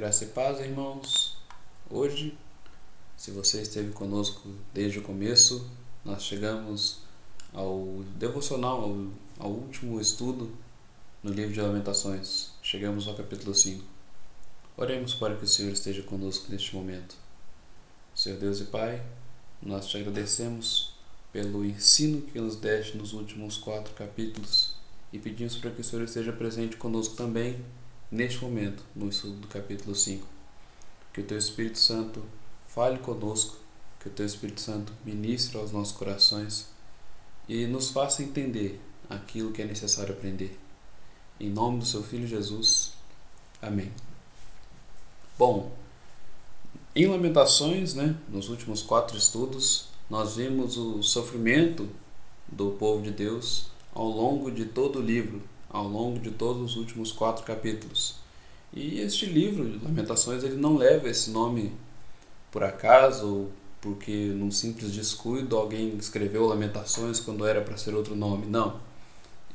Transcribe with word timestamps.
Graça 0.00 0.24
e 0.24 0.28
paz, 0.28 0.58
irmãos. 0.60 1.36
Hoje, 1.90 2.34
se 3.18 3.30
você 3.32 3.60
esteve 3.60 3.92
conosco 3.92 4.48
desde 4.72 4.98
o 4.98 5.02
começo, 5.02 5.68
nós 6.02 6.22
chegamos 6.22 7.00
ao 7.52 8.02
devocional, 8.16 8.80
ao, 8.80 9.06
ao 9.38 9.50
último 9.50 10.00
estudo 10.00 10.50
no 11.22 11.30
livro 11.30 11.52
de 11.52 11.60
Lamentações. 11.60 12.52
Chegamos 12.62 13.06
ao 13.06 13.14
capítulo 13.14 13.54
5. 13.54 13.84
Oremos 14.74 15.12
para 15.12 15.36
que 15.36 15.44
o 15.44 15.46
Senhor 15.46 15.70
esteja 15.70 16.02
conosco 16.02 16.50
neste 16.50 16.74
momento. 16.74 17.14
Senhor 18.14 18.38
Deus 18.38 18.58
e 18.58 18.64
Pai, 18.64 19.02
nós 19.60 19.86
te 19.86 19.98
agradecemos 19.98 20.94
pelo 21.30 21.62
ensino 21.62 22.22
que 22.22 22.40
nos 22.40 22.56
deste 22.56 22.96
nos 22.96 23.12
últimos 23.12 23.58
quatro 23.58 23.92
capítulos 23.92 24.76
e 25.12 25.18
pedimos 25.18 25.56
para 25.56 25.70
que 25.72 25.82
o 25.82 25.84
Senhor 25.84 26.06
esteja 26.06 26.32
presente 26.32 26.78
conosco 26.78 27.16
também 27.16 27.62
neste 28.10 28.42
momento, 28.42 28.82
no 28.94 29.08
estudo 29.08 29.34
do 29.34 29.46
capítulo 29.46 29.94
5. 29.94 30.26
Que 31.12 31.20
o 31.20 31.24
Teu 31.24 31.38
Espírito 31.38 31.78
Santo 31.78 32.22
fale 32.68 32.98
conosco, 32.98 33.56
que 34.00 34.08
o 34.08 34.12
Teu 34.12 34.26
Espírito 34.26 34.60
Santo 34.60 34.92
ministre 35.04 35.58
aos 35.58 35.72
nossos 35.72 35.96
corações 35.96 36.68
e 37.48 37.66
nos 37.66 37.90
faça 37.90 38.22
entender 38.22 38.80
aquilo 39.08 39.52
que 39.52 39.62
é 39.62 39.64
necessário 39.64 40.14
aprender. 40.14 40.58
Em 41.38 41.50
nome 41.50 41.80
do 41.80 41.86
Seu 41.86 42.02
Filho 42.02 42.26
Jesus. 42.26 42.92
Amém. 43.60 43.92
Bom, 45.38 45.72
em 46.94 47.06
Lamentações, 47.06 47.94
né, 47.94 48.16
nos 48.28 48.48
últimos 48.48 48.82
quatro 48.82 49.16
estudos, 49.16 49.88
nós 50.08 50.36
vimos 50.36 50.76
o 50.76 51.02
sofrimento 51.02 51.88
do 52.48 52.72
povo 52.72 53.02
de 53.02 53.10
Deus 53.10 53.70
ao 53.94 54.08
longo 54.08 54.50
de 54.50 54.64
todo 54.64 54.98
o 54.98 55.02
livro, 55.02 55.42
ao 55.70 55.86
longo 55.86 56.18
de 56.18 56.30
todos 56.30 56.72
os 56.72 56.76
últimos 56.76 57.12
quatro 57.12 57.44
capítulos. 57.44 58.16
E 58.72 59.00
este 59.00 59.26
livro, 59.26 59.80
Lamentações, 59.82 60.44
ele 60.44 60.56
não 60.56 60.76
leva 60.76 61.08
esse 61.08 61.30
nome 61.30 61.72
por 62.50 62.62
acaso 62.62 63.26
ou 63.26 63.52
porque 63.80 64.26
num 64.26 64.50
simples 64.50 64.92
descuido 64.92 65.56
alguém 65.56 65.96
escreveu 65.96 66.46
Lamentações 66.46 67.18
quando 67.18 67.46
era 67.46 67.62
para 67.62 67.76
ser 67.76 67.94
outro 67.94 68.14
nome. 68.14 68.46
Não. 68.46 68.78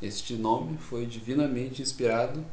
Este 0.02 0.34
nome 0.34 0.78
foi 0.78 1.06
divinamente 1.06 1.82
inspirado 1.82 2.44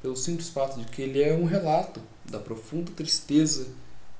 pelo 0.00 0.16
simples 0.16 0.48
fato 0.48 0.78
de 0.78 0.86
que 0.86 1.02
ele 1.02 1.22
é 1.22 1.34
um 1.34 1.44
relato 1.44 2.00
da 2.24 2.38
profunda 2.38 2.92
tristeza 2.92 3.68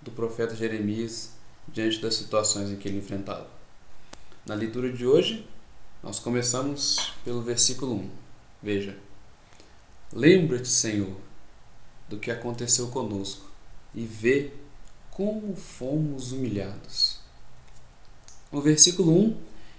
do 0.02 0.11
profeta 0.11 0.56
Jeremias 0.56 1.30
diante 1.69 2.00
das 2.00 2.14
situações 2.14 2.70
em 2.70 2.77
que 2.77 2.89
ele 2.89 2.98
enfrentava. 2.98 3.47
Na 4.45 4.55
leitura 4.55 4.92
de 4.92 5.06
hoje, 5.06 5.47
nós 6.02 6.19
começamos 6.19 7.12
pelo 7.25 7.42
versículo 7.42 7.95
1. 7.95 8.27
Veja: 8.62 8.97
Lembra-te, 10.12 10.69
Senhor, 10.69 11.17
do 12.09 12.19
que 12.19 12.31
aconteceu 12.31 12.89
conosco 12.89 13.48
e 13.95 14.05
vê 14.05 14.53
como 15.11 15.55
fomos 15.55 16.33
humilhados. 16.33 17.19
O 18.51 18.61
versículo 18.61 19.12
1 19.12 19.36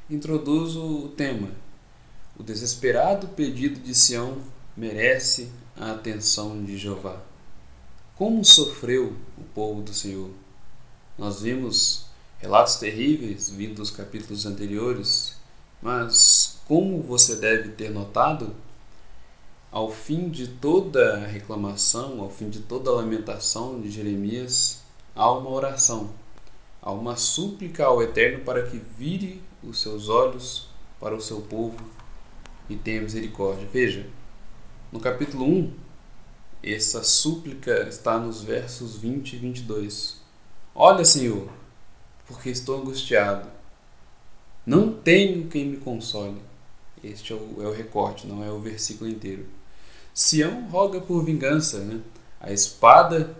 introduz 0.09 0.75
o 0.75 1.09
tema. 1.09 1.49
O 2.37 2.43
desesperado 2.43 3.27
pedido 3.29 3.79
de 3.79 3.93
Sião 3.95 4.37
merece 4.75 5.49
a 5.75 5.91
atenção 5.91 6.63
de 6.63 6.77
Jeová. 6.77 7.21
Como 8.15 8.43
sofreu 8.45 9.15
o 9.37 9.43
povo 9.55 9.81
do 9.81 9.93
Senhor? 9.93 10.29
Nós 11.17 11.41
vimos 11.41 12.05
relatos 12.37 12.75
terríveis 12.75 13.49
vindo 13.49 13.75
dos 13.75 13.91
capítulos 13.91 14.45
anteriores, 14.45 15.35
mas 15.81 16.59
como 16.67 17.01
você 17.01 17.35
deve 17.37 17.69
ter 17.69 17.89
notado, 17.89 18.53
ao 19.71 19.91
fim 19.91 20.29
de 20.29 20.47
toda 20.47 21.27
reclamação, 21.27 22.21
ao 22.21 22.29
fim 22.29 22.49
de 22.49 22.59
toda 22.59 22.91
lamentação 22.91 23.79
de 23.79 23.91
Jeremias, 23.91 24.81
há 25.15 25.31
uma 25.31 25.49
oração, 25.49 26.09
há 26.81 26.91
uma 26.91 27.15
súplica 27.15 27.85
ao 27.85 28.01
Eterno 28.01 28.43
para 28.43 28.63
que 28.63 28.77
vire 28.97 29.41
os 29.63 29.79
seus 29.79 30.09
olhos 30.09 30.69
para 30.99 31.15
o 31.15 31.21
seu 31.21 31.41
povo 31.41 31.77
e 32.67 32.75
tenha 32.75 33.01
misericórdia. 33.01 33.67
Veja, 33.71 34.07
no 34.91 34.99
capítulo 34.99 35.45
1, 35.45 35.73
essa 36.63 37.03
súplica 37.03 37.87
está 37.87 38.17
nos 38.17 38.41
versos 38.41 38.97
20 38.97 39.33
e 39.33 39.37
22. 39.37 40.17
Olha, 40.73 41.05
Senhor, 41.05 41.47
porque 42.25 42.49
estou 42.49 42.81
angustiado. 42.81 43.47
Não 44.65 44.91
tenho 44.91 45.47
quem 45.47 45.65
me 45.65 45.77
console. 45.77 46.37
Este 47.03 47.33
é 47.33 47.35
o, 47.35 47.63
é 47.63 47.67
o 47.67 47.71
recorte, 47.71 48.27
não 48.27 48.43
é 48.43 48.51
o 48.51 48.59
versículo 48.59 49.09
inteiro. 49.09 49.58
Sião 50.19 50.67
roga 50.69 50.99
por 50.99 51.23
vingança, 51.23 51.79
né? 51.79 52.01
A 52.41 52.51
espada 52.51 53.37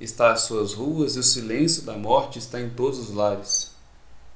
está 0.00 0.32
às 0.32 0.40
suas 0.40 0.72
ruas 0.72 1.16
e 1.16 1.18
o 1.18 1.22
silêncio 1.22 1.82
da 1.82 1.98
morte 1.98 2.38
está 2.38 2.58
em 2.58 2.70
todos 2.70 2.98
os 2.98 3.10
lares. 3.14 3.72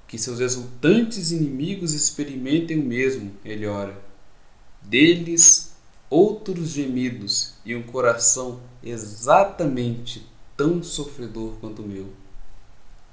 Que 0.07 0.19
seus 0.19 0.39
exultantes 0.39 1.31
inimigos 1.31 1.95
experimentem 1.95 2.79
o 2.79 2.85
mesmo, 2.85 3.33
ele 3.43 3.67
ora. 3.67 3.99
Deles 4.83 5.73
outros 6.11 6.69
gemidos 6.69 7.55
e 7.65 7.75
um 7.75 7.83
coração 7.83 8.61
exatamente 8.83 10.27
tão 10.59 10.83
sofredor 10.83 11.55
quanto 11.59 11.81
o 11.81 11.89
meu. 11.89 12.13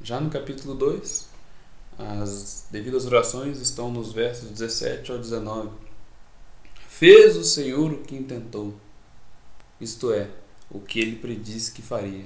Já 0.01 0.19
no 0.19 0.29
capítulo 0.29 0.75
2, 0.75 1.29
as 1.97 2.67
devidas 2.69 3.05
orações 3.05 3.61
estão 3.61 3.89
nos 3.89 4.11
versos 4.11 4.49
17 4.49 5.13
ao 5.13 5.17
19. 5.17 5.84
Fez 6.97 7.35
o 7.35 7.43
Senhor 7.43 7.91
o 7.91 7.97
que 7.97 8.15
intentou, 8.15 8.73
isto 9.81 10.13
é, 10.13 10.29
o 10.71 10.79
que 10.79 10.97
ele 10.97 11.17
predisse 11.17 11.73
que 11.73 11.81
faria. 11.81 12.23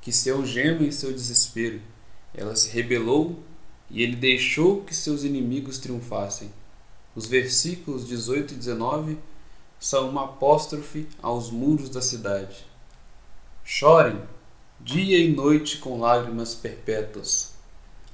Que 0.00 0.10
seu 0.10 0.44
gema 0.44 0.82
em 0.82 0.90
seu 0.90 1.12
desespero, 1.12 1.80
ela 2.34 2.56
se 2.56 2.70
rebelou 2.70 3.38
e 3.88 4.02
ele 4.02 4.16
deixou 4.16 4.82
que 4.82 4.92
seus 4.92 5.22
inimigos 5.22 5.78
triunfassem. 5.78 6.50
Os 7.14 7.26
versículos 7.28 8.08
18 8.08 8.54
e 8.54 8.56
19 8.56 9.18
são 9.78 10.10
uma 10.10 10.24
apóstrofe 10.24 11.06
aos 11.22 11.48
muros 11.48 11.88
da 11.88 12.02
cidade. 12.02 12.66
Chorem 13.64 14.20
dia 14.80 15.16
e 15.16 15.32
noite 15.32 15.78
com 15.78 16.00
lágrimas 16.00 16.56
perpétuas 16.56 17.52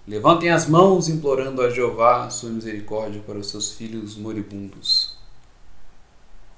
Levantem 0.07 0.51
as 0.51 0.69
mãos 0.69 1.09
implorando 1.09 1.63
a 1.63 1.71
Jeová 1.71 2.27
a 2.27 2.31
sua 2.31 2.51
misericórdia 2.51 3.23
para 3.23 3.39
os 3.39 3.49
seus 3.49 3.73
filhos 3.73 4.17
moribundos. 4.17 5.16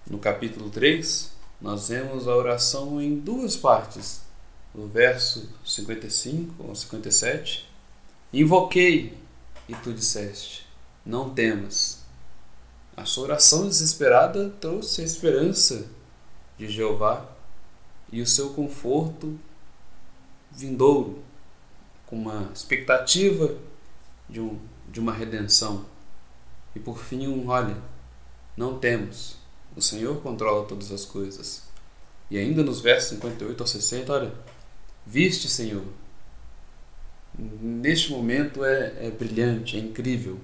No 0.08 0.18
capítulo 0.18 0.70
3, 0.70 1.32
nós 1.60 1.88
vemos 1.88 2.26
a 2.26 2.34
oração 2.34 3.00
em 3.00 3.18
duas 3.18 3.56
partes. 3.56 4.22
No 4.74 4.86
verso 4.86 5.48
55 5.64 6.64
ou 6.66 6.74
57, 6.74 7.68
Invoquei 8.32 9.16
e 9.68 9.74
tu 9.74 9.92
disseste: 9.92 10.66
Não 11.04 11.30
temas. 11.30 12.02
A 12.96 13.04
sua 13.04 13.24
oração 13.24 13.66
desesperada 13.66 14.50
trouxe 14.60 15.00
a 15.00 15.04
esperança 15.04 15.86
de 16.58 16.68
Jeová 16.68 17.26
e 18.12 18.20
o 18.20 18.26
seu 18.26 18.50
conforto 18.50 19.38
vindouro 20.50 21.22
com 22.06 22.16
uma 22.16 22.50
expectativa 22.52 23.54
de, 24.28 24.40
um, 24.40 24.58
de 24.88 25.00
uma 25.00 25.12
redenção. 25.12 25.86
E 26.74 26.80
por 26.80 26.98
fim, 26.98 27.26
um 27.26 27.48
olha, 27.48 27.76
não 28.56 28.78
temos. 28.78 29.37
O 29.78 29.80
Senhor 29.80 30.20
controla 30.20 30.66
todas 30.66 30.90
as 30.90 31.04
coisas. 31.04 31.62
E 32.28 32.36
ainda 32.36 32.64
nos 32.64 32.80
versos 32.80 33.10
58 33.10 33.62
ao 33.62 33.66
60, 33.68 34.12
olha, 34.12 34.32
viste, 35.06 35.48
Senhor. 35.48 35.84
Neste 37.38 38.10
momento 38.10 38.64
é, 38.64 39.06
é 39.06 39.10
brilhante, 39.16 39.76
é 39.76 39.78
incrível. 39.78 40.40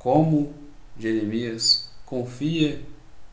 Como 0.00 0.52
Jeremias 0.98 1.90
confia 2.04 2.82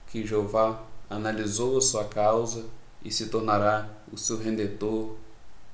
que 0.06 0.24
Jeová 0.24 0.86
analisou 1.10 1.80
a 1.80 1.82
sua 1.82 2.06
causa 2.06 2.66
e 3.04 3.12
se 3.12 3.26
tornará 3.26 3.90
o 4.12 4.18
seu 4.20 4.38
redentor, 4.38 5.16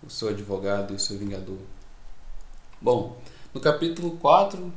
o 0.02 0.10
seu 0.10 0.30
advogado 0.30 0.94
e 0.94 0.96
o 0.96 1.00
seu 1.00 1.18
vingador. 1.18 1.60
Bom, 2.80 3.22
no 3.54 3.60
capítulo 3.60 4.12
4, 4.20 4.72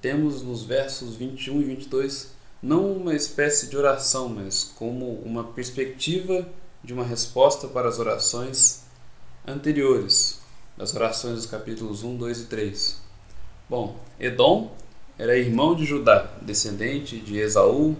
temos 0.00 0.42
nos 0.42 0.64
versos 0.64 1.14
21 1.14 1.60
e 1.60 1.64
22 1.64 2.39
não 2.62 2.92
uma 2.92 3.14
espécie 3.14 3.68
de 3.68 3.76
oração, 3.76 4.28
mas 4.28 4.64
como 4.64 5.14
uma 5.24 5.44
perspectiva 5.44 6.46
de 6.84 6.92
uma 6.92 7.04
resposta 7.04 7.68
para 7.68 7.88
as 7.88 7.98
orações 7.98 8.84
anteriores, 9.46 10.40
as 10.78 10.94
orações 10.94 11.36
dos 11.36 11.46
capítulos 11.46 12.02
1, 12.02 12.16
2 12.16 12.40
e 12.40 12.44
3. 12.46 13.00
Bom, 13.68 13.98
Edom 14.18 14.74
era 15.18 15.36
irmão 15.36 15.74
de 15.74 15.84
Judá, 15.84 16.30
descendente 16.42 17.18
de 17.18 17.38
Esaú 17.38 17.96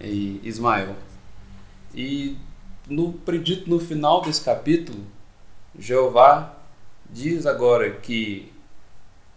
e 0.00 0.40
Ismael. 0.42 0.94
E 1.94 2.36
no 2.88 3.12
predito 3.12 3.68
no 3.68 3.78
final 3.78 4.22
desse 4.22 4.42
capítulo, 4.42 5.04
Jeová 5.78 6.54
diz 7.10 7.46
agora 7.46 7.90
que 7.90 8.52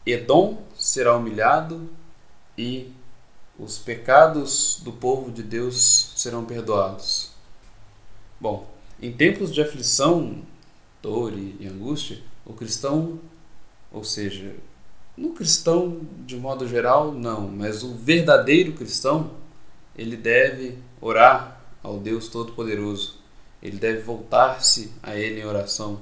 Edom 0.06 0.62
será 0.75 1.15
humilhado 1.15 1.89
e 2.57 2.91
os 3.61 3.77
pecados 3.77 4.81
do 4.83 4.91
povo 4.91 5.31
de 5.31 5.43
Deus 5.43 6.13
serão 6.15 6.43
perdoados. 6.43 7.29
Bom, 8.39 8.67
Em 8.99 9.11
tempos 9.11 9.51
de 9.51 9.59
aflição, 9.59 10.43
dor 11.01 11.33
e 11.33 11.67
angústia, 11.67 12.19
o 12.45 12.53
cristão, 12.53 13.19
ou 13.91 14.03
seja, 14.03 14.55
no 15.17 15.33
cristão 15.33 16.01
de 16.23 16.37
modo 16.37 16.67
geral, 16.67 17.11
não, 17.11 17.47
mas 17.47 17.81
o 17.83 17.95
verdadeiro 17.95 18.73
cristão, 18.73 19.31
ele 19.95 20.15
deve 20.15 20.77
orar 21.01 21.61
ao 21.81 21.97
Deus 21.97 22.27
Todo-Poderoso. 22.27 23.15
Ele 23.61 23.77
deve 23.77 24.01
voltar-se 24.01 24.91
a 25.01 25.15
Ele 25.15 25.41
em 25.41 25.45
oração. 25.45 25.99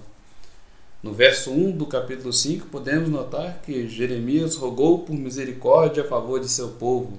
No 1.01 1.13
verso 1.13 1.51
1 1.51 1.71
do 1.71 1.85
capítulo 1.85 2.33
5, 2.33 2.67
podemos 2.67 3.09
notar 3.09 3.61
que 3.61 3.87
Jeremias 3.87 4.55
rogou 4.55 4.99
por 4.99 5.13
misericórdia 5.13 6.03
a 6.03 6.07
favor 6.07 6.39
de 6.39 6.49
seu 6.49 6.69
povo. 6.69 7.17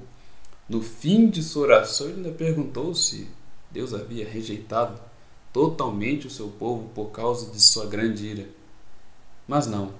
No 0.70 0.80
fim 0.80 1.28
de 1.28 1.42
sua 1.42 1.64
oração, 1.64 2.06
ele 2.06 2.18
ainda 2.18 2.30
perguntou 2.30 2.94
se 2.94 3.26
Deus 3.72 3.92
havia 3.92 4.24
rejeitado 4.24 5.00
totalmente 5.52 6.28
o 6.28 6.30
seu 6.30 6.46
povo 6.46 6.88
por 6.94 7.06
causa 7.06 7.50
de 7.50 7.60
sua 7.60 7.86
grande 7.86 8.24
ira. 8.24 8.48
Mas 9.48 9.66
não, 9.66 9.92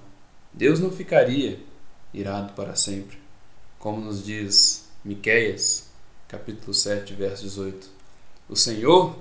Deus 0.53 0.79
não 0.79 0.89
ficaria 0.89 1.59
irado 2.13 2.53
para 2.53 2.73
sempre, 2.73 3.17
como 3.77 3.99
nos 3.99 4.23
diz 4.23 4.85
Miqueias, 5.03 5.89
capítulo 6.29 6.73
7, 6.73 7.15
verso 7.15 7.43
18. 7.43 7.89
O 8.47 8.55
Senhor 8.55 9.13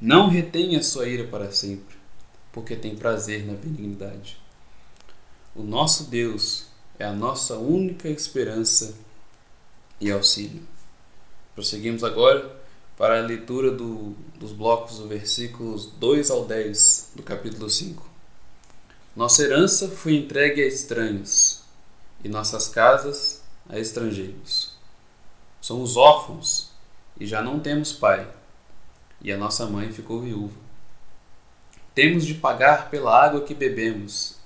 não 0.00 0.30
retém 0.30 0.74
a 0.76 0.82
sua 0.82 1.06
ira 1.06 1.28
para 1.28 1.52
sempre, 1.52 1.98
porque 2.50 2.76
tem 2.76 2.96
prazer 2.96 3.44
na 3.44 3.52
benignidade. 3.52 4.40
O 5.54 5.62
nosso 5.62 6.04
Deus 6.04 6.68
é 6.98 7.04
a 7.04 7.12
nossa 7.12 7.58
única 7.58 8.08
esperança 8.08 8.94
e 10.00 10.10
auxílio. 10.10 10.62
Prosseguimos 11.54 12.02
agora 12.02 12.60
para 12.96 13.18
a 13.18 13.26
leitura 13.26 13.70
do, 13.70 14.14
dos 14.38 14.52
blocos 14.52 14.98
dos 14.98 15.08
versículos 15.08 15.86
2 15.86 16.30
ao 16.30 16.44
10 16.44 17.12
do 17.16 17.22
capítulo 17.22 17.68
5. 17.68 18.08
Nossa 19.14 19.42
herança 19.42 19.88
foi 19.88 20.14
entregue 20.14 20.62
a 20.62 20.66
estranhos 20.66 21.62
e 22.24 22.28
nossas 22.28 22.68
casas 22.68 23.42
a 23.68 23.78
estrangeiros. 23.78 24.72
Somos 25.60 25.96
órfãos 25.96 26.70
e 27.18 27.26
já 27.26 27.42
não 27.42 27.60
temos 27.60 27.92
pai, 27.92 28.28
e 29.20 29.30
a 29.30 29.36
nossa 29.36 29.66
mãe 29.66 29.92
ficou 29.92 30.20
viúva. 30.20 30.56
Temos 31.94 32.24
de 32.24 32.34
pagar 32.34 32.90
pela 32.90 33.24
água 33.24 33.42
que 33.42 33.54
bebemos, 33.54 34.36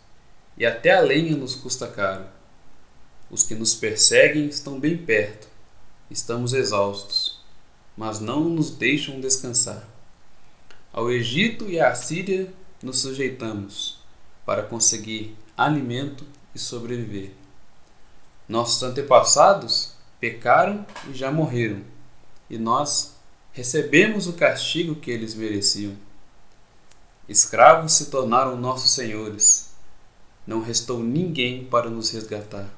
e 0.59 0.67
até 0.67 0.95
a 0.95 1.01
lenha 1.01 1.37
nos 1.37 1.55
custa 1.55 1.87
caro. 1.87 2.27
Os 3.31 3.43
que 3.43 3.55
nos 3.55 3.75
perseguem 3.75 4.47
estão 4.47 4.79
bem 4.79 4.97
perto, 4.97 5.49
estamos 6.11 6.53
exaustos 6.53 7.37
mas 7.97 8.21
não 8.21 8.41
nos 8.41 8.71
deixam 8.71 9.21
descansar. 9.21 9.89
Ao 10.93 11.11
Egito 11.11 11.69
e 11.69 11.81
à 11.81 11.95
Síria 11.95 12.53
nos 12.83 13.01
sujeitamos 13.01 13.99
para 14.45 14.63
conseguir 14.63 15.35
alimento 15.57 16.25
e 16.55 16.59
sobreviver. 16.59 17.33
Nossos 18.49 18.83
antepassados 18.83 19.93
pecaram 20.21 20.87
e 21.09 21.15
já 21.15 21.33
morreram, 21.33 21.83
e 22.49 22.59
nós 22.59 23.15
recebemos 23.53 24.27
o 24.27 24.35
castigo 24.35 24.95
que 24.95 25.11
eles 25.11 25.35
mereciam. 25.35 25.97
Escravos 27.29 27.93
se 27.93 28.07
tornaram 28.07 28.57
nossos 28.57 28.93
senhores. 28.93 29.71
Não 30.47 30.63
restou 30.63 31.03
ninguém 31.03 31.65
para 31.65 31.91
nos 31.91 32.11
resgatar. 32.11 32.71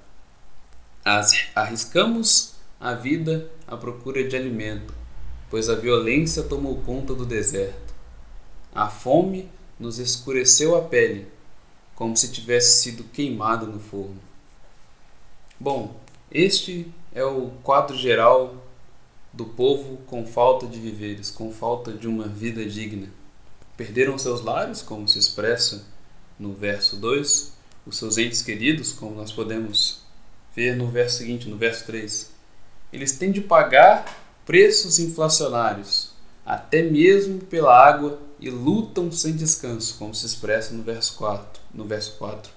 Arriscamos 1.55 2.55
a 2.81 2.95
vida 2.95 3.51
à 3.67 3.77
procura 3.77 4.23
de 4.27 4.37
alimento 4.37 4.99
pois 5.51 5.69
a 5.69 5.75
violência 5.75 6.43
tomou 6.43 6.77
conta 6.83 7.15
do 7.15 7.25
deserto. 7.25 7.95
A 8.75 8.89
fome 8.89 9.49
nos 9.79 9.99
escureceu 9.99 10.77
a 10.77 10.83
pele, 10.83 11.27
como 11.95 12.17
se 12.17 12.31
tivesse 12.31 12.83
sido 12.83 13.05
queimado 13.05 13.67
no 13.67 13.81
forno. 13.81 14.19
Bom, 15.59 15.99
este 16.31 16.93
é 17.15 17.25
o 17.25 17.51
quadro 17.63 17.97
geral 17.97 18.55
do 19.33 19.47
povo 19.47 19.99
com 20.07 20.27
falta 20.27 20.67
de 20.67 20.79
viveres, 20.79 21.31
com 21.31 21.53
falta 21.53 21.93
de 21.93 22.07
uma 22.07 22.27
vida 22.27 22.65
digna. 22.65 23.09
Perderam 23.77 24.19
seus 24.19 24.43
lares, 24.43 24.83
como 24.83 25.09
se 25.09 25.19
expressa 25.19 25.87
no 26.39 26.53
verso 26.53 26.97
2, 26.97 27.53
os 27.87 27.97
seus 27.97 28.19
entes 28.19 28.43
queridos, 28.43 28.93
como 28.93 29.15
nós 29.15 29.33
podemos 29.33 30.03
ver 30.59 30.75
no 30.75 30.89
verso 30.89 31.19
seguinte, 31.19 31.49
no 31.49 31.57
verso 31.57 31.87
3. 31.87 32.31
Eles 32.93 33.17
têm 33.17 33.31
de 33.31 33.41
pagar 33.41 34.43
preços 34.45 34.99
inflacionários, 34.99 36.11
até 36.45 36.83
mesmo 36.83 37.39
pela 37.39 37.73
água, 37.73 38.19
e 38.41 38.51
lutam 38.51 39.13
sem 39.13 39.37
descanso, 39.37 39.97
como 39.99 40.13
se 40.13 40.27
expressa 40.27 40.75
no 40.75 40.83
verso 40.83 41.15
4. 41.17 41.63
No 41.73 41.85
verso 41.85 42.17
4. 42.19 42.51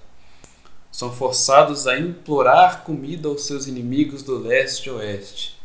São 0.91 1.13
forçados 1.13 1.85
a 1.85 1.99
implorar 1.99 2.83
comida 2.83 3.27
aos 3.27 3.45
seus 3.45 3.67
inimigos 3.67 4.23
do 4.23 4.37
leste 4.39 4.87
e 4.87 4.89
oeste, 4.89 5.59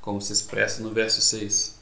como 0.00 0.22
se 0.22 0.32
expressa 0.32 0.82
no 0.82 0.90
verso 0.90 1.20
6. 1.20 1.76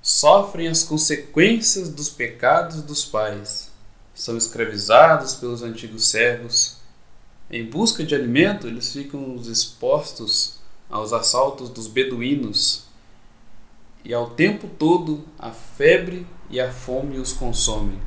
Sofrem 0.00 0.68
as 0.68 0.84
consequências 0.84 1.88
dos 1.88 2.08
pecados 2.08 2.80
dos 2.82 3.04
pais, 3.04 3.70
são 4.14 4.36
escravizados 4.36 5.34
pelos 5.34 5.62
antigos 5.62 6.08
servos. 6.08 6.79
Em 7.50 7.68
busca 7.68 8.04
de 8.04 8.14
alimento, 8.14 8.68
eles 8.68 8.92
ficam 8.92 9.34
expostos 9.34 10.60
aos 10.88 11.12
assaltos 11.12 11.68
dos 11.68 11.88
beduínos 11.88 12.84
e 14.04 14.14
ao 14.14 14.30
tempo 14.30 14.68
todo 14.78 15.24
a 15.36 15.50
febre 15.50 16.24
e 16.48 16.60
a 16.60 16.72
fome 16.72 17.18
os 17.18 17.32
consomem. 17.32 18.00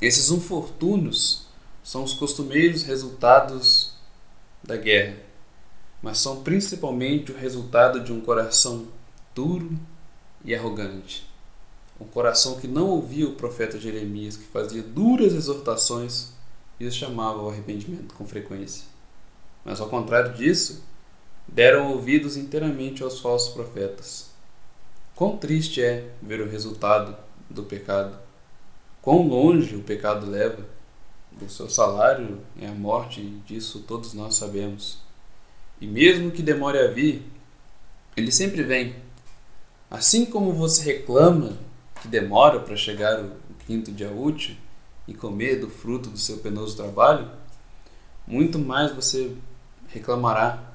Esses 0.00 0.30
infortúnios 0.30 1.48
são 1.84 2.02
os 2.02 2.14
costumeiros 2.14 2.82
resultados 2.82 3.92
da 4.64 4.76
guerra, 4.78 5.18
mas 6.02 6.16
são 6.16 6.42
principalmente 6.42 7.32
o 7.32 7.36
resultado 7.36 8.02
de 8.02 8.10
um 8.10 8.22
coração 8.22 8.88
duro 9.34 9.78
e 10.42 10.54
arrogante. 10.54 11.28
Um 12.00 12.06
coração 12.06 12.58
que 12.58 12.66
não 12.66 12.88
ouvia 12.88 13.28
o 13.28 13.34
profeta 13.34 13.78
Jeremias, 13.78 14.38
que 14.38 14.44
fazia 14.44 14.82
duras 14.82 15.34
exortações 15.34 16.39
os 16.86 16.94
chamava 16.94 17.40
ao 17.40 17.50
arrependimento 17.50 18.14
com 18.14 18.26
frequência. 18.26 18.84
Mas 19.64 19.80
ao 19.80 19.88
contrário 19.88 20.34
disso, 20.34 20.82
deram 21.46 21.92
ouvidos 21.92 22.36
inteiramente 22.36 23.02
aos 23.02 23.20
falsos 23.20 23.52
profetas 23.52 24.30
Quão 25.20 25.36
triste 25.36 25.82
é 25.82 26.08
ver 26.22 26.40
o 26.40 26.48
resultado 26.48 27.14
do 27.50 27.62
pecado. 27.62 28.16
Quão 29.02 29.28
longe 29.28 29.76
o 29.76 29.82
pecado 29.82 30.24
leva. 30.24 30.64
O 31.42 31.46
seu 31.46 31.68
salário 31.68 32.40
é 32.58 32.66
a 32.66 32.72
morte, 32.72 33.20
disso 33.46 33.84
todos 33.86 34.14
nós 34.14 34.36
sabemos. 34.36 34.96
E 35.78 35.86
mesmo 35.86 36.30
que 36.30 36.42
demore 36.42 36.78
a 36.78 36.86
vir, 36.86 37.22
ele 38.16 38.32
sempre 38.32 38.62
vem. 38.62 38.96
Assim 39.90 40.24
como 40.24 40.54
você 40.54 40.90
reclama 40.90 41.52
que 42.00 42.08
demora 42.08 42.58
para 42.58 42.74
chegar 42.74 43.22
o 43.22 43.32
quinto 43.66 43.92
dia 43.92 44.10
útil 44.10 44.56
e 45.06 45.14
comer 45.14 45.60
do 45.60 45.68
fruto 45.68 46.10
do 46.10 46.18
seu 46.18 46.38
penoso 46.38 46.76
trabalho, 46.76 47.30
muito 48.26 48.58
mais 48.58 48.92
você 48.92 49.36
reclamará 49.88 50.72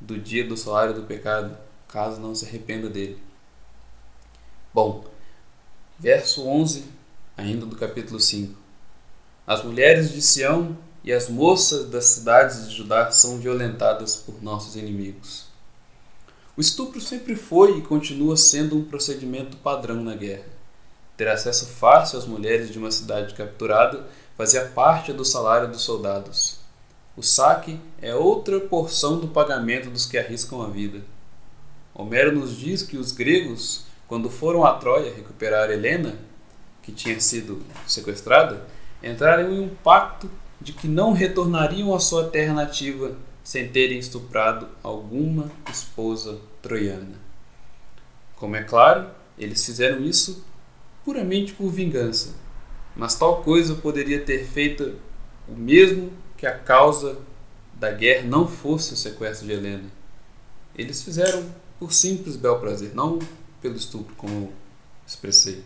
do 0.00 0.18
dia 0.18 0.46
do 0.46 0.56
salário 0.56 0.94
do 0.94 1.02
pecado, 1.02 1.56
caso 1.88 2.20
não 2.20 2.34
se 2.34 2.46
arrependa 2.46 2.88
dele. 2.88 3.18
Bom, 4.72 5.04
verso 5.98 6.46
11, 6.46 6.84
ainda 7.36 7.66
do 7.66 7.76
capítulo 7.76 8.20
5. 8.20 8.54
As 9.46 9.62
mulheres 9.62 10.12
de 10.12 10.20
Sião 10.20 10.76
e 11.04 11.12
as 11.12 11.28
moças 11.28 11.88
das 11.88 12.04
cidades 12.06 12.68
de 12.68 12.74
Judá 12.74 13.10
são 13.10 13.38
violentadas 13.38 14.16
por 14.16 14.42
nossos 14.42 14.74
inimigos. 14.74 15.46
O 16.56 16.60
estupro 16.60 17.00
sempre 17.00 17.36
foi 17.36 17.78
e 17.78 17.82
continua 17.82 18.36
sendo 18.36 18.76
um 18.76 18.84
procedimento 18.84 19.56
padrão 19.58 20.02
na 20.02 20.16
guerra. 20.16 20.55
Ter 21.16 21.28
acesso 21.28 21.66
fácil 21.66 22.18
às 22.18 22.26
mulheres 22.26 22.70
de 22.70 22.78
uma 22.78 22.90
cidade 22.90 23.34
capturada 23.34 24.06
fazia 24.36 24.66
parte 24.66 25.12
do 25.12 25.24
salário 25.24 25.68
dos 25.68 25.82
soldados. 25.82 26.58
O 27.16 27.22
saque 27.22 27.80
é 28.02 28.14
outra 28.14 28.60
porção 28.60 29.18
do 29.18 29.28
pagamento 29.28 29.88
dos 29.88 30.04
que 30.04 30.18
arriscam 30.18 30.62
a 30.62 30.68
vida. 30.68 31.00
Homero 31.94 32.32
nos 32.32 32.54
diz 32.56 32.82
que 32.82 32.98
os 32.98 33.12
gregos 33.12 33.86
quando 34.08 34.30
foram 34.30 34.64
a 34.64 34.74
Troia 34.74 35.12
recuperar 35.12 35.70
Helena, 35.70 36.14
que 36.82 36.92
tinha 36.92 37.18
sido 37.20 37.62
sequestrada, 37.86 38.64
entraram 39.02 39.52
em 39.52 39.60
um 39.60 39.68
pacto 39.68 40.30
de 40.60 40.72
que 40.72 40.86
não 40.86 41.12
retornariam 41.12 41.94
à 41.94 41.98
sua 41.98 42.28
terra 42.28 42.54
nativa 42.54 43.16
sem 43.42 43.68
terem 43.68 43.98
estuprado 43.98 44.68
alguma 44.82 45.50
esposa 45.70 46.38
troiana. 46.62 47.16
Como 48.36 48.56
é 48.56 48.62
claro, 48.62 49.08
eles 49.38 49.64
fizeram 49.64 50.04
isso 50.04 50.44
puramente 51.06 51.52
por 51.52 51.70
vingança, 51.70 52.34
mas 52.96 53.14
tal 53.14 53.40
coisa 53.44 53.76
poderia 53.76 54.24
ter 54.24 54.44
feito 54.44 54.96
o 55.48 55.52
mesmo 55.52 56.12
que 56.36 56.44
a 56.44 56.58
causa 56.58 57.16
da 57.74 57.92
guerra 57.92 58.26
não 58.26 58.48
fosse 58.48 58.92
o 58.92 58.96
sequestro 58.96 59.46
de 59.46 59.52
Helena. 59.52 59.84
Eles 60.76 61.04
fizeram 61.04 61.46
por 61.78 61.92
simples 61.92 62.34
bel 62.34 62.58
prazer, 62.58 62.90
não 62.92 63.20
pelo 63.62 63.76
estupro, 63.76 64.16
como 64.16 64.52
expressei. 65.06 65.62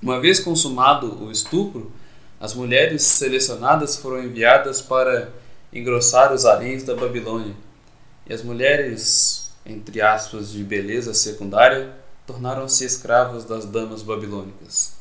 Uma 0.00 0.20
vez 0.20 0.38
consumado 0.38 1.24
o 1.24 1.32
estupro, 1.32 1.90
as 2.38 2.54
mulheres 2.54 3.02
selecionadas 3.02 3.96
foram 3.96 4.22
enviadas 4.22 4.80
para 4.80 5.32
engrossar 5.72 6.32
os 6.32 6.44
haréns 6.44 6.84
da 6.84 6.94
Babilônia. 6.94 7.54
E 8.28 8.32
as 8.32 8.44
mulheres, 8.44 9.50
entre 9.66 10.00
aspas, 10.00 10.52
de 10.52 10.62
beleza 10.62 11.12
secundária, 11.14 12.01
tornaram-se 12.26 12.84
escravas 12.84 13.44
das 13.44 13.64
damas 13.64 14.02
babilônicas. 14.02 14.94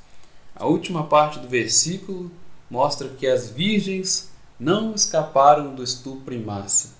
A 0.55 0.65
última 0.65 1.05
parte 1.05 1.39
do 1.39 1.47
versículo 1.47 2.31
mostra 2.69 3.09
que 3.09 3.27
as 3.27 3.49
virgens 3.49 4.29
não 4.59 4.93
escaparam 4.93 5.73
do 5.73 5.83
estupro 5.83 6.33
em 6.33 6.43
massa. 6.43 6.93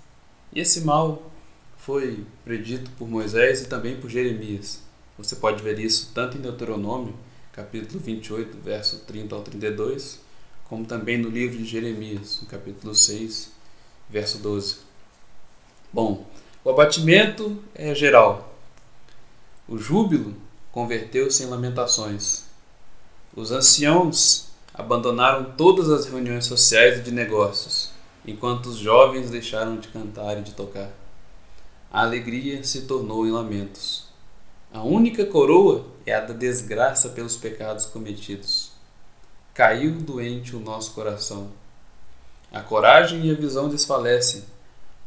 E 0.54 0.60
esse 0.60 0.82
mal 0.82 1.32
foi 1.78 2.26
predito 2.44 2.92
por 2.92 3.08
Moisés 3.08 3.62
e 3.62 3.68
também 3.68 4.00
por 4.00 4.10
Jeremias. 4.10 4.82
Você 5.18 5.36
pode 5.36 5.62
ver 5.62 5.80
isso 5.80 6.12
tanto 6.14 6.38
em 6.38 6.42
Deuteronômio, 6.42 7.16
capítulo 7.54 8.00
28, 8.00 8.58
verso 8.64 9.00
30 9.06 9.36
ao 9.36 9.42
32, 9.42 10.20
como 10.68 10.86
também 10.86 11.18
no 11.18 11.30
livro 11.30 11.58
de 11.58 11.66
Jeremias, 11.66 12.40
no 12.42 12.48
capítulo 12.48 12.96
6, 12.96 13.52
verso 14.10 14.40
12. 14.40 14.78
Bom, 15.94 16.26
o 16.64 16.70
abatimento 16.70 17.62
é 17.76 17.94
geral. 17.94 18.51
O 19.68 19.78
júbilo 19.78 20.34
converteu-se 20.72 21.44
em 21.44 21.46
lamentações. 21.46 22.44
Os 23.36 23.52
anciãos 23.52 24.48
abandonaram 24.74 25.54
todas 25.56 25.90
as 25.90 26.06
reuniões 26.06 26.46
sociais 26.46 27.00
e 27.00 27.02
de 27.04 27.12
negócios, 27.12 27.92
enquanto 28.26 28.66
os 28.68 28.78
jovens 28.78 29.30
deixaram 29.30 29.78
de 29.78 29.88
cantar 29.90 30.40
e 30.40 30.42
de 30.42 30.54
tocar. 30.54 30.90
A 31.92 32.02
alegria 32.02 32.64
se 32.64 32.82
tornou 32.82 33.26
em 33.28 33.32
lamentos. 33.32 34.08
A 34.74 34.82
única 34.82 35.26
coroa 35.26 35.86
é 36.06 36.16
a 36.16 36.22
da 36.22 36.34
desgraça 36.34 37.10
pelos 37.10 37.38
pecados 37.38 37.86
cometidos. 37.86 38.72
Caiu 39.54 39.94
doente 40.00 40.56
o 40.56 40.60
nosso 40.60 40.92
coração. 40.94 41.50
A 42.52 42.62
coragem 42.62 43.28
e 43.28 43.32
a 43.32 43.36
visão 43.36 43.70
desfalecem, 43.70 44.44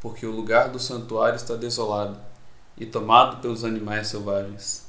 porque 0.00 0.24
o 0.24 0.30
lugar 0.30 0.68
do 0.68 0.78
santuário 0.78 1.36
está 1.36 1.56
desolado 1.56 2.33
e 2.76 2.86
tomado 2.86 3.40
pelos 3.40 3.64
animais 3.64 4.08
selvagens. 4.08 4.86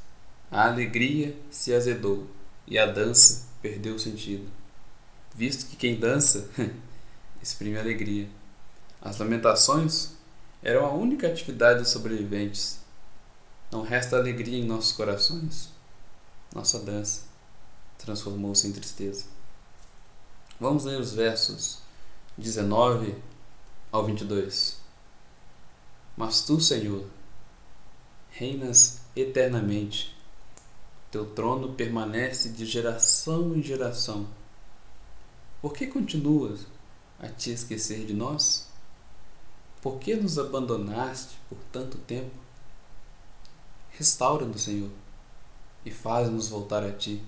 A 0.52 0.68
alegria 0.68 1.36
se 1.50 1.74
azedou 1.74 2.28
e 2.68 2.78
a 2.78 2.86
dança 2.86 3.48
perdeu 3.62 3.96
o 3.96 4.00
sentido 4.00 4.50
visto 5.36 5.70
que 5.70 5.76
quem 5.76 6.00
dança 6.00 6.50
exprime 7.44 7.78
alegria. 7.78 8.28
As 9.02 9.18
lamentações 9.20 10.14
eram 10.64 10.86
a 10.86 10.94
única 10.94 11.28
atividade 11.28 11.80
dos 11.80 11.90
sobreviventes. 11.90 12.80
Não 13.70 13.82
resta 13.82 14.16
alegria 14.16 14.58
em 14.58 14.66
nossos 14.66 14.94
corações. 14.94 15.70
Nossa 16.54 16.80
dança 16.80 17.24
transformou-se 17.98 18.66
em 18.66 18.72
tristeza. 18.72 19.26
Vamos 20.60 20.86
ler 20.86 21.00
os 21.00 21.14
versos 21.14 21.80
19 22.38 23.16
ao 23.92 24.06
22. 24.06 24.78
Mas 26.16 26.42
tu, 26.44 26.62
Senhor, 26.62 27.06
reinas 28.38 29.00
eternamente. 29.16 30.14
Teu 31.10 31.26
trono 31.34 31.74
permanece 31.74 32.50
de 32.50 32.66
geração 32.66 33.56
em 33.56 33.64
geração. 33.64 34.28
Por 35.62 35.72
que 35.72 35.88
continuas 35.88 36.68
a 37.18 37.30
te 37.30 37.52
esquecer 37.52 38.06
de 38.06 38.14
nós? 38.14 38.68
Por 39.82 40.00
que 40.00 40.16
nos 40.16 40.38
abandonaste 40.38 41.38
por 41.48 41.58
tanto 41.72 41.98
tempo? 42.00 42.36
Restaura-nos, 43.92 44.64
Senhor, 44.64 44.92
e 45.86 45.92
faz-nos 45.92 46.50
voltar 46.50 46.84
a 46.84 46.92
Ti. 46.92 47.24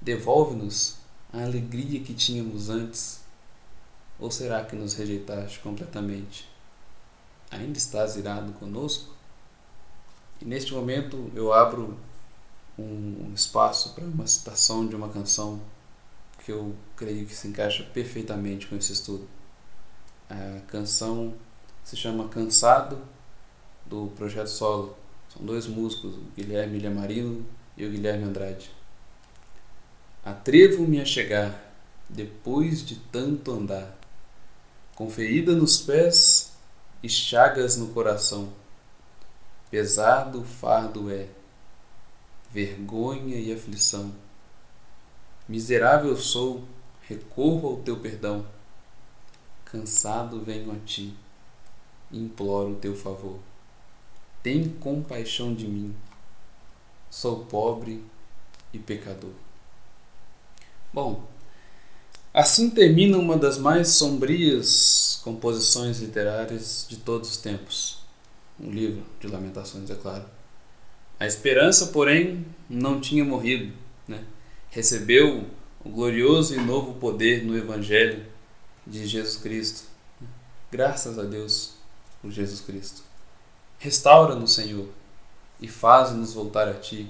Devolve-nos 0.00 0.96
a 1.32 1.44
alegria 1.44 2.02
que 2.02 2.14
tínhamos 2.14 2.68
antes. 2.68 3.20
Ou 4.18 4.28
será 4.32 4.64
que 4.64 4.74
nos 4.74 4.94
rejeitaste 4.94 5.60
completamente? 5.60 6.48
Ainda 7.52 7.78
estás 7.78 8.16
irado 8.16 8.52
conosco? 8.54 9.17
E 10.40 10.44
neste 10.44 10.72
momento 10.72 11.30
eu 11.34 11.52
abro 11.52 11.98
um 12.78 13.32
espaço 13.34 13.94
para 13.94 14.04
uma 14.04 14.26
citação 14.26 14.86
de 14.86 14.94
uma 14.94 15.08
canção 15.08 15.60
que 16.44 16.52
eu 16.52 16.74
creio 16.96 17.26
que 17.26 17.34
se 17.34 17.48
encaixa 17.48 17.82
perfeitamente 17.92 18.66
com 18.66 18.76
esse 18.76 18.92
estudo. 18.92 19.28
A 20.30 20.60
canção 20.68 21.34
se 21.82 21.96
chama 21.96 22.28
Cansado, 22.28 23.00
do 23.84 24.12
Projeto 24.16 24.48
Solo. 24.48 24.96
São 25.32 25.44
dois 25.44 25.66
músicos, 25.66 26.14
o 26.14 26.22
Guilherme 26.36 26.78
Ilhamarino 26.78 27.44
e 27.76 27.84
o 27.84 27.90
Guilherme 27.90 28.24
Andrade. 28.24 28.70
Atrevo-me 30.24 31.00
a 31.00 31.04
chegar, 31.04 31.72
depois 32.08 32.86
de 32.86 32.96
tanto 32.96 33.50
andar, 33.50 33.96
com 34.94 35.10
ferida 35.10 35.52
nos 35.54 35.80
pés 35.80 36.52
e 37.02 37.08
chagas 37.08 37.76
no 37.76 37.88
coração. 37.88 38.52
Pesado 39.70 40.40
o 40.40 40.44
fardo 40.44 41.10
é, 41.10 41.28
vergonha 42.50 43.36
e 43.36 43.52
aflição 43.52 44.12
Miserável 45.48 46.14
sou, 46.14 46.62
recorro 47.08 47.68
ao 47.70 47.76
teu 47.76 47.96
perdão. 47.98 48.44
Cansado 49.64 50.42
venho 50.42 50.70
a 50.72 50.78
ti, 50.84 51.14
imploro 52.12 52.72
o 52.72 52.76
teu 52.76 52.94
favor. 52.94 53.38
Tem 54.42 54.68
compaixão 54.68 55.54
de 55.54 55.66
mim. 55.66 55.94
Sou 57.10 57.46
pobre 57.46 58.04
e 58.74 58.78
pecador. 58.78 59.32
Bom, 60.92 61.26
assim 62.34 62.68
termina 62.68 63.16
uma 63.16 63.38
das 63.38 63.56
mais 63.56 63.88
sombrias 63.88 65.18
composições 65.24 66.00
literárias 66.00 66.84
de 66.86 66.98
todos 66.98 67.30
os 67.30 67.36
tempos. 67.38 68.00
Um 68.60 68.70
livro 68.70 69.02
de 69.20 69.26
lamentações, 69.26 69.90
é 69.90 69.94
claro. 69.94 70.24
A 71.18 71.26
esperança, 71.26 71.86
porém, 71.88 72.44
não 72.68 73.00
tinha 73.00 73.24
morrido, 73.24 73.72
né? 74.06 74.24
recebeu 74.70 75.44
o 75.84 75.88
glorioso 75.88 76.54
e 76.54 76.58
novo 76.58 76.94
poder 76.94 77.44
no 77.44 77.56
Evangelho 77.56 78.24
de 78.86 79.06
Jesus 79.06 79.36
Cristo. 79.36 79.88
Graças 80.70 81.18
a 81.18 81.22
Deus 81.22 81.74
por 82.20 82.30
Jesus 82.30 82.60
Cristo. 82.60 83.02
Restaura-nos, 83.78 84.54
Senhor, 84.54 84.88
e 85.60 85.68
faz-nos 85.68 86.34
voltar 86.34 86.68
a 86.68 86.74
Ti, 86.74 87.08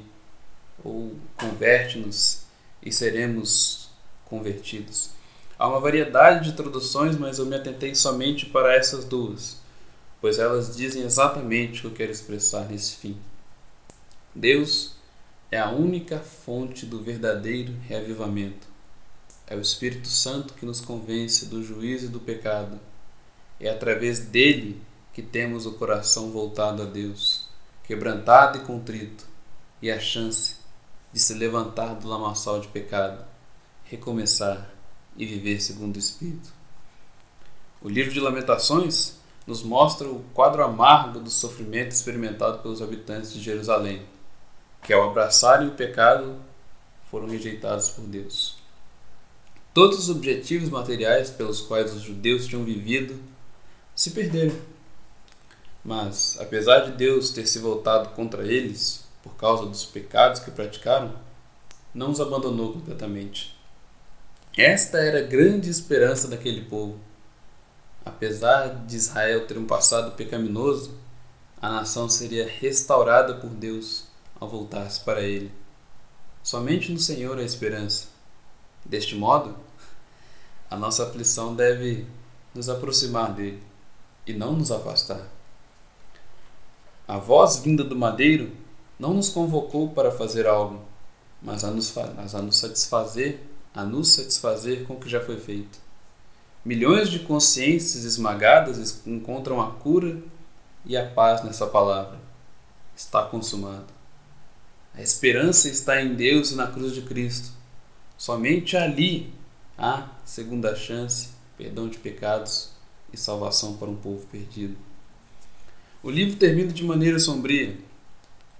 ou 0.85 1.17
converte-nos 1.37 2.43
e 2.83 2.93
seremos 2.93 3.88
convertidos. 4.25 5.11
Há 5.59 5.67
uma 5.67 5.81
variedade 5.81 6.50
de 6.50 6.57
traduções, 6.57 7.19
mas 7.19 7.38
eu 7.38 7.47
me 7.47 7.57
atentei 7.57 7.95
somente 7.95 8.47
para 8.47 8.75
essas 8.75 9.05
duas, 9.05 9.59
pois 10.21 10.39
elas 10.39 10.77
dizem 10.77 11.03
exatamente 11.03 11.79
o 11.79 11.81
que 11.83 11.87
eu 11.87 11.93
quero 11.93 12.13
expressar 12.13 12.69
nesse 12.69 12.97
fim. 12.97 13.17
Deus 14.35 14.93
é 15.51 15.59
a 15.59 15.71
única 15.71 16.19
fonte 16.19 16.85
do 16.85 17.03
verdadeiro 17.03 17.75
reavivamento. 17.87 18.67
É 19.47 19.57
o 19.57 19.61
Espírito 19.61 20.09
Santo 20.09 20.55
que 20.55 20.67
nos 20.67 20.81
convence 20.81 21.47
do 21.47 21.63
juízo 21.63 22.07
e 22.07 22.09
do 22.09 22.21
pecado. 22.21 22.79
É 23.59 23.71
através 23.71 24.19
dele 24.19 24.81
que 25.13 25.23
temos 25.23 25.67
o 25.67 25.73
coração 25.73 26.31
voltado 26.31 26.83
a 26.83 26.85
Deus, 26.85 27.49
quebrantado 27.85 28.59
e 28.59 28.61
contrito, 28.61 29.27
e 29.81 29.91
a 29.91 29.99
chance 29.99 30.57
de 31.13 31.19
se 31.19 31.35
levantar 31.35 31.95
do 31.95 32.07
lamaçal 32.07 32.61
de 32.61 32.69
pecado, 32.69 33.25
recomeçar 33.85 34.71
e 35.17 35.25
viver 35.25 35.61
segundo 35.61 35.97
o 35.97 35.99
Espírito. 35.99 36.53
O 37.81 37.89
livro 37.89 38.13
de 38.13 38.21
Lamentações 38.21 39.18
nos 39.49 39.62
mostra 39.62 40.07
o 40.07 40.23
quadro 40.35 40.62
amargo 40.62 41.21
do 41.21 41.31
sofrimento 41.31 41.93
experimentado 41.93 42.59
pelos 42.59 42.83
habitantes 42.83 43.33
de 43.33 43.40
Jerusalém 43.40 44.02
que 44.83 44.93
ao 44.93 45.09
abraçarem 45.09 45.69
o 45.69 45.73
pecado 45.73 46.37
foram 47.11 47.26
rejeitados 47.26 47.88
por 47.88 48.05
Deus. 48.05 48.59
Todos 49.73 50.00
os 50.00 50.11
objetivos 50.11 50.69
materiais 50.69 51.31
pelos 51.31 51.62
quais 51.62 51.95
os 51.95 52.02
judeus 52.02 52.47
tinham 52.47 52.62
vivido 52.62 53.19
se 53.95 54.11
perderam. 54.11 54.55
Mas, 55.83 56.38
apesar 56.38 56.81
de 56.81 56.93
Deus 56.93 57.31
ter 57.31 57.47
se 57.47 57.59
voltado 57.59 58.11
contra 58.11 58.47
eles 58.47 59.07
por 59.23 59.35
causa 59.37 59.64
dos 59.64 59.87
pecados 59.87 60.40
que 60.40 60.50
praticaram, 60.50 61.14
não 61.95 62.11
os 62.11 62.21
abandonou 62.21 62.75
completamente. 62.75 63.57
Esta 64.59 64.99
era 64.99 65.21
a 65.21 65.26
grande 65.26 65.71
esperança 65.71 66.28
daquele 66.28 66.67
povo. 66.67 67.08
Apesar 68.09 68.69
de 68.87 68.97
Israel 68.97 69.47
ter 69.47 69.59
um 69.59 69.67
passado 69.67 70.12
pecaminoso, 70.12 70.95
a 71.61 71.69
nação 71.69 72.09
seria 72.09 72.49
restaurada 72.49 73.35
por 73.35 73.50
Deus 73.50 74.05
ao 74.41 74.49
voltar-se 74.49 75.00
para 75.00 75.21
Ele. 75.21 75.53
Somente 76.43 76.91
no 76.91 76.99
Senhor 76.99 77.38
há 77.38 77.43
esperança. 77.43 78.07
Deste 78.83 79.15
modo, 79.15 79.55
a 80.71 80.77
nossa 80.77 81.05
aflição 81.05 81.55
deve 81.55 82.07
nos 82.55 82.71
aproximar 82.71 83.35
dele 83.35 83.62
e 84.27 84.33
não 84.33 84.55
nos 84.55 84.73
afastar. 84.73 85.29
A 87.07 87.19
voz 87.19 87.59
vinda 87.59 87.85
do 87.85 87.95
madeiro 87.95 88.50
não 88.99 89.12
nos 89.12 89.29
convocou 89.29 89.91
para 89.91 90.11
fazer 90.11 90.47
algo, 90.47 90.83
mas 91.43 91.62
a 91.62 91.71
nos, 91.71 91.95
mas 92.17 92.35
a 92.35 92.41
nos 92.41 92.57
satisfazer, 92.57 93.41
a 93.75 93.85
nos 93.85 94.12
satisfazer 94.12 94.87
com 94.87 94.95
o 94.95 94.99
que 94.99 95.11
já 95.11 95.21
foi 95.21 95.38
feito. 95.38 95.88
Milhões 96.65 97.09
de 97.09 97.21
consciências 97.21 98.05
esmagadas 98.05 99.07
encontram 99.07 99.61
a 99.61 99.71
cura 99.71 100.21
e 100.85 100.97
a 100.97 101.07
paz 101.07 101.45
nessa 101.45 101.67
palavra. 101.67 102.19
Está 102.97 103.23
consumado. 103.25 103.87
A 104.95 105.00
esperança 105.00 105.69
está 105.69 106.03
em 106.03 106.15
Deus 106.15 106.50
e 106.50 106.57
na 106.57 106.67
cruz 106.67 106.93
de 106.93 107.03
Cristo. 107.03 107.50
Somente 108.17 108.77
ali 108.77 109.33
há 109.79 110.09
segunda 110.25 110.75
chance, 110.75 111.29
perdão 111.57 111.88
de 111.88 111.99
pecados 111.99 112.71
e 113.12 113.17
salvação 113.17 113.77
para 113.77 113.88
um 113.88 113.97
povo 113.97 114.27
perdido. 114.27 114.77
O 116.03 116.11
livro 116.11 116.37
termina 116.37 116.73
de 116.73 116.83
maneira 116.83 117.19
sombria. 117.19 117.77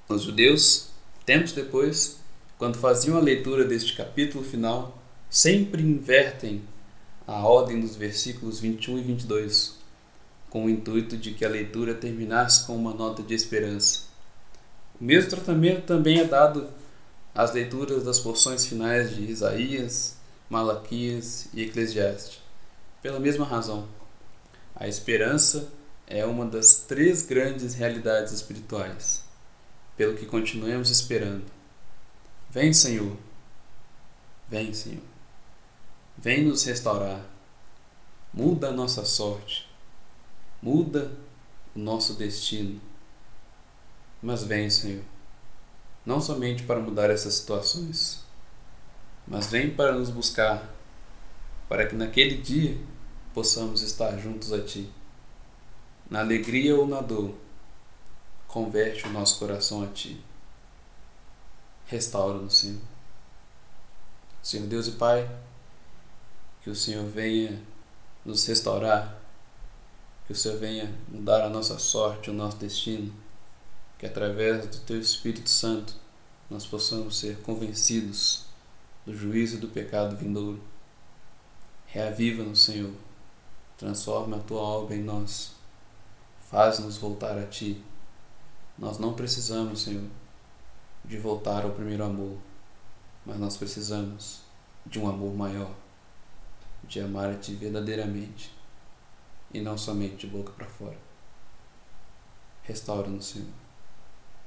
Os 0.09 0.23
judeus, 0.23 0.91
tempos 1.27 1.53
depois, 1.53 2.21
quando 2.57 2.79
faziam 2.79 3.17
a 3.17 3.21
leitura 3.21 3.65
deste 3.65 3.97
capítulo 3.97 4.45
final, 4.45 4.97
sempre 5.29 5.83
invertem 5.83 6.63
a 7.29 7.47
ordem 7.47 7.79
dos 7.79 7.95
versículos 7.95 8.59
21 8.59 9.01
e 9.01 9.03
22, 9.03 9.77
com 10.49 10.65
o 10.65 10.71
intuito 10.71 11.15
de 11.15 11.35
que 11.35 11.45
a 11.45 11.49
leitura 11.49 11.95
terminasse 11.95 12.67
com 12.67 12.75
uma 12.75 12.95
nota 12.95 13.23
de 13.23 13.35
esperança. 13.35 14.05
O 14.99 15.05
mesmo 15.05 15.29
tratamento 15.29 15.85
também 15.85 16.21
é 16.21 16.25
dado 16.25 16.67
às 17.35 17.53
leituras 17.53 18.03
das 18.03 18.19
porções 18.19 18.65
finais 18.65 19.15
de 19.15 19.25
Isaías, 19.25 20.17
Malaquias 20.49 21.49
e 21.53 21.61
Eclesiastes, 21.65 22.41
pela 23.03 23.21
mesma 23.21 23.45
razão. 23.45 23.87
A 24.75 24.89
esperança 24.89 25.71
é 26.07 26.25
uma 26.25 26.47
das 26.47 26.77
três 26.77 27.21
grandes 27.21 27.75
realidades 27.75 28.33
espirituais, 28.33 29.23
pelo 29.99 30.17
que 30.17 30.25
continuemos 30.25 30.89
esperando. 30.89 31.45
Vem, 32.49 32.73
Senhor. 32.73 33.19
Vem, 34.49 34.73
Senhor. 34.73 35.18
Vem 36.21 36.45
nos 36.45 36.65
restaurar. 36.65 37.25
Muda 38.35 38.71
a 38.71 38.73
nossa 38.73 39.05
sorte. 39.05 39.69
Muda 40.61 41.13
o 41.77 41.79
nosso 41.79 42.15
destino. 42.15 42.81
Mas 44.21 44.43
vem, 44.43 44.69
Senhor. 44.69 45.05
Não 46.05 46.21
somente 46.21 46.65
para 46.65 46.81
mudar 46.81 47.09
essas 47.09 47.35
situações, 47.35 48.25
mas 49.29 49.47
vem 49.47 49.71
para 49.71 49.93
nos 49.93 50.11
buscar, 50.11 50.69
para 51.69 51.87
que 51.87 51.95
naquele 51.95 52.39
dia 52.39 52.77
possamos 53.33 53.83
estar 53.83 54.19
juntos 54.19 54.53
a 54.53 54.61
Ti. 54.61 54.91
Na 56.11 56.21
alegria 56.21 56.75
ou 56.75 56.87
na 56.87 57.01
dor, 57.01 57.35
converte 58.49 59.07
o 59.07 59.11
nosso 59.11 59.39
coração 59.39 59.85
a 59.85 59.87
Ti. 59.87 60.21
Restaura-nos, 61.87 62.59
Senhor. 62.59 62.81
Senhor 64.43 64.67
Deus 64.67 64.89
e 64.89 64.93
Pai, 64.93 65.29
que 66.63 66.71
o 66.71 66.75
Senhor 66.75 67.07
venha 67.07 67.61
nos 68.25 68.47
restaurar, 68.47 69.19
que 70.27 70.33
o 70.33 70.37
Senhor 70.37 70.59
venha 70.59 70.95
mudar 71.09 71.45
a 71.45 71.49
nossa 71.49 71.79
sorte, 71.79 72.31
o 72.31 72.35
nosso 72.35 72.59
destino, 72.59 73.13
que 73.99 74.07
através 74.07 74.67
do 74.67 74.81
Teu 74.81 75.01
Espírito 75.01 75.49
Santo 75.49 75.95
nós 76.51 76.67
possamos 76.67 77.19
ser 77.19 77.39
convencidos 77.43 78.45
do 79.07 79.17
juízo 79.17 79.57
e 79.57 79.61
do 79.61 79.69
pecado 79.69 80.17
vindouro. 80.17 80.61
Reaviva-nos, 81.87 82.65
Senhor, 82.65 82.93
transforma 83.77 84.37
a 84.37 84.41
Tua 84.41 84.61
obra 84.61 84.95
em 84.95 85.03
nós, 85.03 85.53
faz-nos 86.51 86.99
voltar 86.99 87.39
a 87.39 87.47
Ti. 87.47 87.83
Nós 88.77 88.99
não 88.99 89.15
precisamos, 89.15 89.83
Senhor, 89.83 90.05
de 91.05 91.19
voltar 91.19 91.65
ao 91.65 91.71
primeiro 91.71 92.05
amor, 92.05 92.37
mas 93.25 93.39
nós 93.39 93.57
precisamos 93.57 94.41
de 94.85 94.99
um 94.99 95.09
amor 95.09 95.35
maior 95.35 95.88
de 96.89 97.01
amar 97.01 97.31
a 97.31 97.37
Ti 97.37 97.55
verdadeiramente 97.55 98.53
e 99.53 99.61
não 99.61 99.77
somente 99.77 100.27
de 100.27 100.27
boca 100.27 100.53
para 100.53 100.67
fora. 100.67 100.99
Restaura-nos, 102.63 103.27
Senhor. 103.27 103.49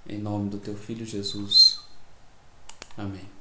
Em 0.08 0.20
nome 0.20 0.50
do 0.50 0.58
Teu 0.58 0.76
Filho 0.76 1.06
Jesus. 1.06 1.82
Amém. 2.98 3.41